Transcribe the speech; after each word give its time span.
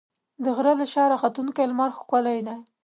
د 0.43 0.45
غره 0.55 0.73
له 0.79 0.85
شا 0.93 1.03
راختونکی 1.11 1.65
لمر 1.69 1.89
ښکلی 1.99 2.39
دی. 2.47 2.57